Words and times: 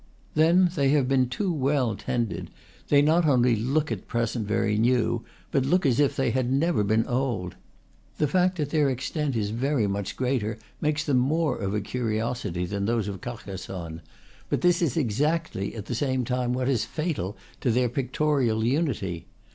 Then 0.33 0.71
they 0.73 0.89
have 0.89 1.07
been 1.07 1.29
too 1.29 1.53
well 1.53 1.95
tended; 1.95 2.49
they 2.87 3.03
not 3.03 3.27
only 3.27 3.55
look 3.55 3.91
at 3.91 4.07
present 4.07 4.47
very 4.47 4.75
new, 4.75 5.23
but 5.51 5.63
look 5.63 5.85
as 5.85 5.99
if 5.99 6.15
they 6.15 6.31
had 6.31 6.51
never 6.51 6.83
been 6.83 7.05
old. 7.05 7.53
The 8.17 8.27
fact 8.27 8.57
that 8.57 8.71
their 8.71 8.89
extent 8.89 9.35
is 9.35 9.51
very 9.51 9.85
much 9.85 10.15
greater 10.15 10.57
makes 10.81 11.03
them 11.03 11.17
more 11.17 11.55
of 11.55 11.75
a 11.75 11.81
curiosity 11.81 12.65
than 12.65 12.85
those 12.85 13.07
of 13.07 13.21
Carcas 13.21 13.65
sonne; 13.65 14.01
but 14.49 14.61
this 14.61 14.81
is 14.81 14.97
exactly, 14.97 15.75
as 15.75 15.83
the 15.83 15.93
same 15.93 16.25
time, 16.25 16.51
what 16.51 16.67
is 16.67 16.83
fatal 16.83 17.37
to 17.59 17.69
their 17.69 17.87
pictorial 17.87 18.63
unity. 18.63 19.27